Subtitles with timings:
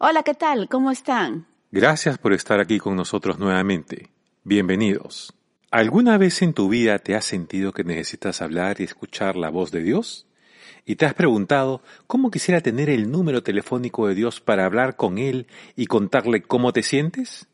[0.00, 0.68] Hola, ¿qué tal?
[0.68, 1.48] ¿Cómo están?
[1.72, 4.10] Gracias por estar aquí con nosotros nuevamente.
[4.44, 5.34] Bienvenidos.
[5.72, 9.72] ¿Alguna vez en tu vida te has sentido que necesitas hablar y escuchar la voz
[9.72, 10.28] de Dios?
[10.86, 15.18] ¿Y te has preguntado cómo quisiera tener el número telefónico de Dios para hablar con
[15.18, 17.48] Él y contarle cómo te sientes?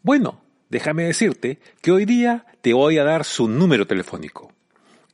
[0.00, 0.40] Bueno,
[0.70, 4.52] déjame decirte que hoy día te voy a dar su número telefónico.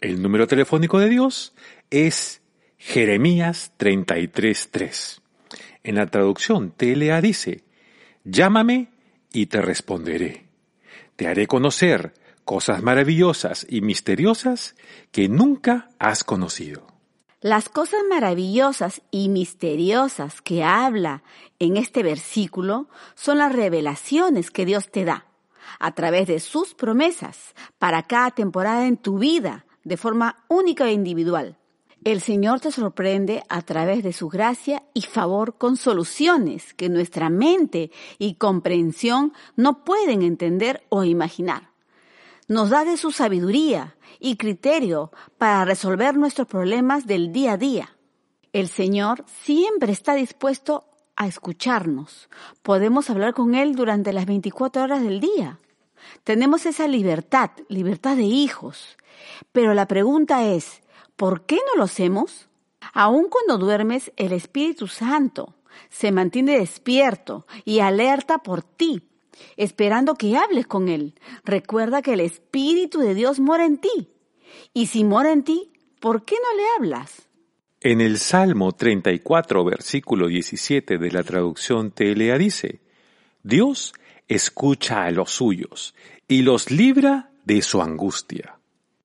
[0.02, 1.54] El número telefónico de Dios
[1.88, 2.42] es
[2.76, 5.23] Jeremías 33.3.
[5.84, 7.62] En la traducción TLA dice,
[8.24, 8.88] Llámame
[9.32, 10.46] y te responderé.
[11.16, 14.76] Te haré conocer cosas maravillosas y misteriosas
[15.12, 16.86] que nunca has conocido.
[17.42, 21.22] Las cosas maravillosas y misteriosas que habla
[21.58, 25.26] en este versículo son las revelaciones que Dios te da
[25.78, 30.92] a través de sus promesas para cada temporada en tu vida de forma única e
[30.92, 31.58] individual.
[32.04, 37.30] El Señor te sorprende a través de su gracia y favor con soluciones que nuestra
[37.30, 41.70] mente y comprensión no pueden entender o imaginar.
[42.46, 47.96] Nos da de su sabiduría y criterio para resolver nuestros problemas del día a día.
[48.52, 50.84] El Señor siempre está dispuesto
[51.16, 52.28] a escucharnos.
[52.62, 55.58] Podemos hablar con Él durante las 24 horas del día.
[56.22, 58.98] Tenemos esa libertad, libertad de hijos.
[59.52, 60.83] Pero la pregunta es,
[61.16, 62.48] ¿Por qué no lo hacemos?
[62.92, 65.54] Aun cuando duermes, el Espíritu Santo
[65.90, 69.02] se mantiene despierto y alerta por ti,
[69.56, 71.14] esperando que hables con Él.
[71.44, 74.10] Recuerda que el Espíritu de Dios mora en ti.
[74.72, 77.28] Y si mora en ti, ¿por qué no le hablas?
[77.80, 82.80] En el Salmo 34, versículo 17 de la traducción TLA dice,
[83.42, 83.92] Dios
[84.26, 85.94] escucha a los suyos
[86.26, 88.58] y los libra de su angustia.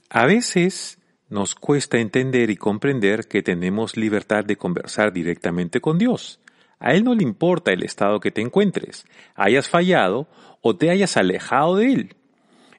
[0.09, 0.98] A veces
[1.29, 6.39] nos cuesta entender y comprender que tenemos libertad de conversar directamente con Dios.
[6.79, 10.27] A Él no le importa el estado que te encuentres, hayas fallado
[10.61, 12.15] o te hayas alejado de Él,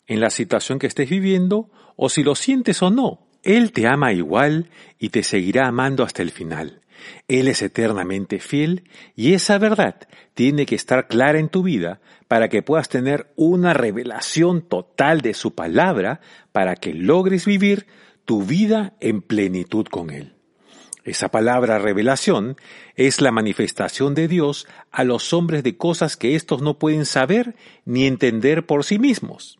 [0.06, 3.26] en la situación que estés viviendo o si lo sientes o no.
[3.42, 4.68] Él te ama igual
[4.98, 6.80] y te seguirá amando hasta el final.
[7.28, 8.84] Él es eternamente fiel
[9.16, 9.96] y esa verdad
[10.34, 15.34] tiene que estar clara en tu vida para que puedas tener una revelación total de
[15.34, 16.20] su palabra
[16.52, 17.86] para que logres vivir
[18.30, 20.36] tu vida en plenitud con Él.
[21.02, 22.56] Esa palabra revelación
[22.94, 27.56] es la manifestación de Dios a los hombres de cosas que éstos no pueden saber
[27.84, 29.58] ni entender por sí mismos.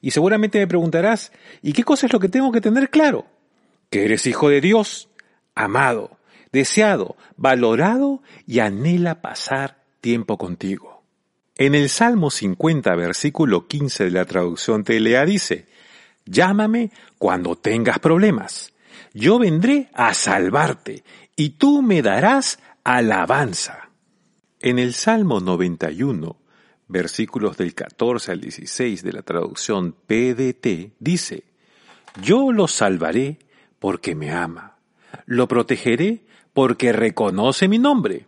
[0.00, 1.32] Y seguramente me preguntarás,
[1.62, 3.26] ¿y qué cosa es lo que tengo que tener claro?
[3.90, 5.08] Que eres hijo de Dios,
[5.56, 6.16] amado,
[6.52, 11.02] deseado, valorado y anhela pasar tiempo contigo.
[11.56, 15.66] En el Salmo 50, versículo 15 de la traducción TLA dice,
[16.24, 18.72] Llámame cuando tengas problemas.
[19.14, 21.04] Yo vendré a salvarte
[21.36, 23.90] y tú me darás alabanza.
[24.60, 26.36] En el Salmo 91,
[26.88, 31.44] versículos del 14 al 16 de la traducción PDT, dice,
[32.22, 33.38] Yo lo salvaré
[33.78, 34.76] porque me ama.
[35.26, 38.26] Lo protegeré porque reconoce mi nombre.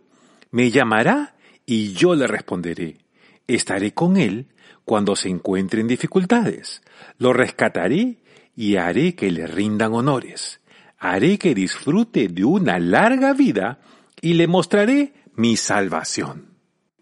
[0.51, 1.35] Me llamará
[1.65, 3.04] y yo le responderé.
[3.47, 4.47] Estaré con él
[4.85, 6.81] cuando se encuentre en dificultades.
[7.17, 8.17] Lo rescataré
[8.55, 10.61] y haré que le rindan honores.
[10.97, 13.79] Haré que disfrute de una larga vida
[14.21, 16.55] y le mostraré mi salvación.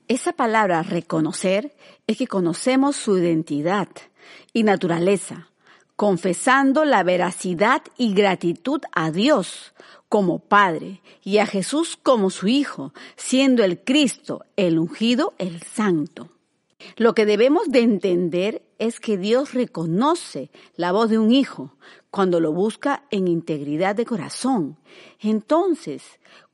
[0.08, 1.76] Esa palabra reconocer
[2.08, 3.88] es que conocemos su identidad
[4.52, 5.50] y naturaleza,
[5.96, 9.74] confesando la veracidad y gratitud a Dios
[10.10, 16.33] como Padre y a Jesús como su Hijo, siendo el Cristo, el ungido, el Santo.
[16.98, 21.76] Lo que debemos de entender es que Dios reconoce la voz de un hijo
[22.10, 24.78] cuando lo busca en integridad de corazón.
[25.20, 26.04] Entonces,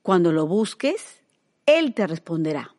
[0.01, 1.21] cuando lo busques,
[1.65, 2.75] Él te responderá.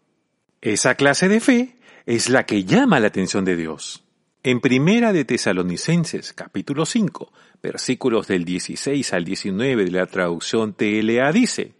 [0.61, 4.05] Esa clase de fe es la que llama la atención de Dios.
[4.43, 7.31] En Primera de Tesalonicenses, capítulo 5,
[7.62, 11.75] versículos del 16 al 19 de la traducción TLA dice,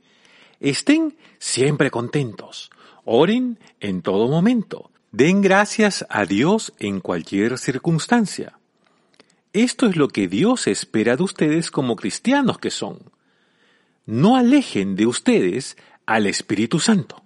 [0.61, 2.71] Estén siempre contentos,
[3.07, 8.61] oren en todo momento, Den gracias a Dios en cualquier circunstancia.
[9.53, 13.11] Esto es lo que Dios espera de ustedes como cristianos que son.
[14.07, 15.77] No alejen de ustedes
[16.07, 17.25] al Espíritu Santo.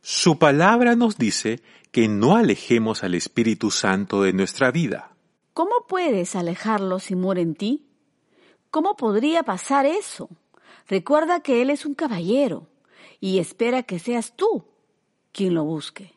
[0.00, 1.60] Su palabra nos dice
[1.90, 5.14] que no alejemos al Espíritu Santo de nuestra vida.
[5.52, 7.86] ¿Cómo puedes alejarlo si muere en ti?
[8.70, 10.30] ¿Cómo podría pasar eso?
[10.88, 12.66] Recuerda que Él es un caballero
[13.20, 14.64] y espera que seas tú
[15.32, 16.15] quien lo busque.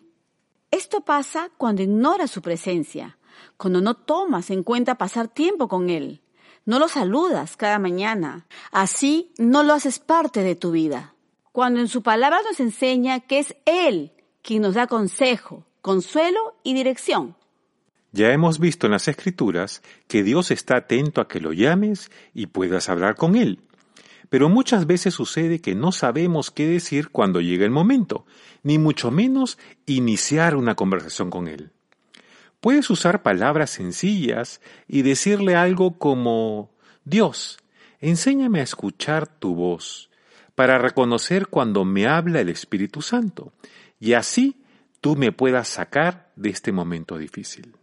[0.71, 3.17] Esto pasa cuando ignoras su presencia,
[3.57, 6.21] cuando no tomas en cuenta pasar tiempo con Él,
[6.65, 11.15] no lo saludas cada mañana, así no lo haces parte de tu vida.
[11.51, 14.11] Cuando en su palabra nos enseña que es Él
[14.43, 17.35] quien nos da consejo, consuelo y dirección.
[18.11, 22.47] Ya hemos visto en las Escrituras que Dios está atento a que lo llames y
[22.47, 23.59] puedas hablar con Él.
[24.29, 28.25] Pero muchas veces sucede que no sabemos qué decir cuando llega el momento,
[28.63, 31.71] ni mucho menos iniciar una conversación con Él.
[32.61, 36.71] Puedes usar palabras sencillas y decirle algo como
[37.05, 37.57] Dios,
[37.99, 40.09] enséñame a escuchar tu voz,
[40.55, 43.53] para reconocer cuando me habla el Espíritu Santo,
[43.99, 44.61] y así
[44.99, 47.75] tú me puedas sacar de este momento difícil.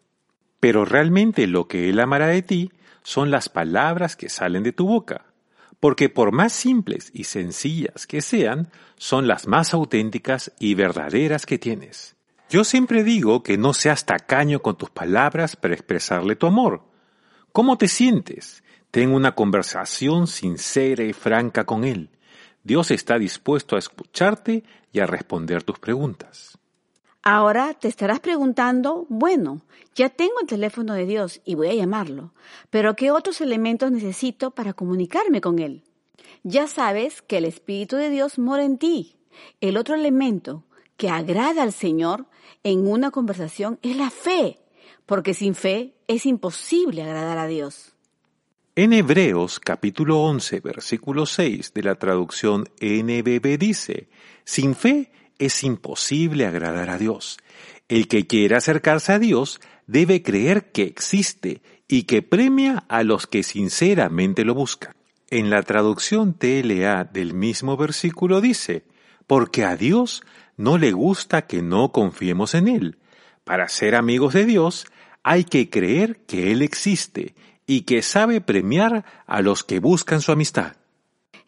[0.61, 2.71] Pero realmente lo que Él amará de ti
[3.03, 5.25] son las palabras que salen de tu boca,
[5.81, 11.59] porque por más simples y sencillas que sean, son las más auténticas y verdaderas que
[11.59, 12.17] tienes.
[12.49, 16.85] Yo siempre digo que no seas tacaño con tus palabras para expresarle tu amor.
[17.53, 18.63] ¿Cómo te sientes?
[18.91, 22.11] Ten una conversación sincera y franca con Él.
[22.63, 26.59] Dios está dispuesto a escucharte y a responder tus preguntas.
[27.29, 29.61] Ahora te estarás preguntando, bueno,
[29.97, 32.33] ya tengo el teléfono de Dios y voy a llamarlo,
[32.71, 35.83] pero ¿qué otros elementos necesito para comunicarme con Él?
[36.45, 39.17] Ya sabes que el Espíritu de Dios mora en ti.
[39.61, 40.63] El otro elemento
[40.97, 42.27] que agrada al Señor
[42.63, 44.61] en una conversación es la fe,
[45.05, 47.97] porque sin fe es imposible agradar a Dios.
[48.77, 54.11] En Hebreos capítulo 11 versículo 6 de la traducción NBB dice,
[54.45, 57.39] sin fe es imposible agradar a Dios.
[57.89, 63.27] El que quiera acercarse a Dios debe creer que existe y que premia a los
[63.27, 64.95] que sinceramente lo buscan.
[65.29, 68.85] En la traducción TLA del mismo versículo dice,
[69.27, 70.23] porque a Dios
[70.57, 72.99] no le gusta que no confiemos en Él.
[73.45, 74.87] Para ser amigos de Dios
[75.23, 77.35] hay que creer que Él existe
[77.67, 80.77] y que sabe premiar a los que buscan su amistad.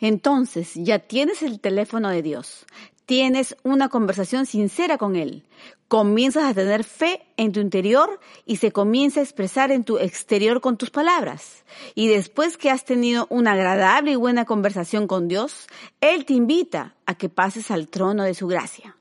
[0.01, 2.67] Entonces ya tienes el teléfono de Dios,
[3.09, 5.43] tienes una conversación sincera con Él,
[5.89, 10.61] comienzas a tener fe en tu interior y se comienza a expresar en tu exterior
[10.61, 11.65] con tus palabras.
[11.95, 15.69] Y después que has tenido una agradable y buena conversación con Dios,
[16.03, 18.95] Él te invita a que pases al trono de su gracia.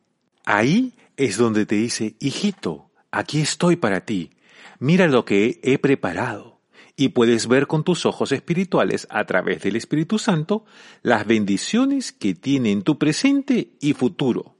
[0.45, 4.31] Ahí es donde te dice, hijito, aquí estoy para ti,
[4.79, 6.56] mira lo que he preparado
[6.99, 10.65] y puedes ver con tus ojos espirituales a través del Espíritu Santo
[11.03, 14.55] las bendiciones que tiene en tu presente y futuro,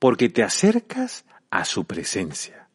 [0.00, 2.68] porque te acercas a su presencia.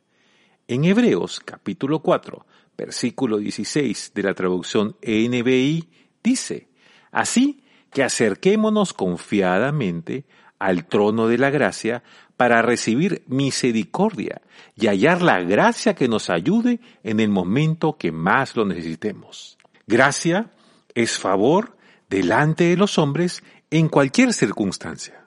[0.70, 2.46] En Hebreos capítulo 4,
[2.78, 5.90] versículo 16 de la traducción NBI
[6.24, 6.70] dice,
[7.12, 7.62] así
[7.92, 10.25] que acerquémonos confiadamente
[10.58, 12.02] al trono de la gracia
[12.39, 14.41] para recibir misericordia
[14.74, 19.57] y hallar la gracia que nos ayude en el momento que más lo necesitemos.
[19.88, 20.50] Gracia
[20.95, 21.75] es favor
[22.09, 25.25] delante de los hombres en cualquier circunstancia.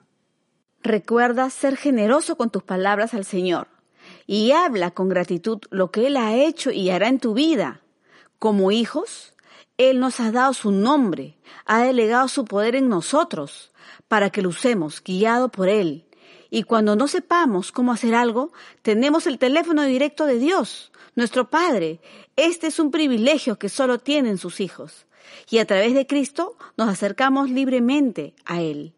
[0.81, 3.67] Recuerda ser generoso con tus palabras al Señor
[4.25, 7.81] y habla con gratitud lo que Él ha hecho y hará en tu vida.
[8.39, 9.35] Como hijos,
[9.77, 11.37] Él nos ha dado su nombre,
[11.67, 13.71] ha delegado su poder en nosotros
[14.07, 16.07] para que lo usemos guiado por Él
[16.53, 18.53] y cuando no sepamos cómo hacer algo,
[18.83, 21.99] tenemos el teléfono directo de Dios, nuestro Padre.
[22.35, 25.07] Este es un privilegio que solo tienen sus hijos.
[25.49, 28.93] Y a través de Cristo nos acercamos libremente a Él.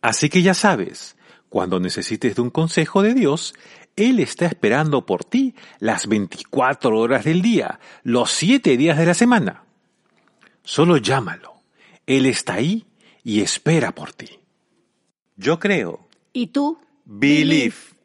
[0.00, 1.18] Así que ya sabes,
[1.50, 3.52] cuando necesites de un consejo de Dios,
[3.94, 9.12] Él está esperando por ti las 24 horas del día, los 7 días de la
[9.12, 9.64] semana.
[10.62, 11.56] Solo llámalo.
[12.06, 12.86] Él está ahí
[13.22, 14.40] y espera por ti.
[15.36, 16.08] Yo creo.
[16.32, 16.78] ¿Y tú?
[17.06, 17.95] belief.